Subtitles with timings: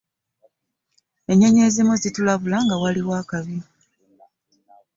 [1.31, 3.57] Ennyonyi ezimu zitulabula nga waliwo akabi.